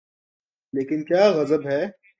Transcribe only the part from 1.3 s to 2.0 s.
غضب ہے۔